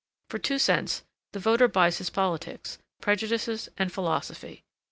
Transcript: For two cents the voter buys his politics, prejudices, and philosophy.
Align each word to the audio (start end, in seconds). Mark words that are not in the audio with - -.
For 0.29 0.39
two 0.39 0.57
cents 0.57 1.03
the 1.31 1.37
voter 1.37 1.67
buys 1.67 1.99
his 1.99 2.09
politics, 2.09 2.79
prejudices, 3.01 3.69
and 3.77 3.91
philosophy. 3.93 4.63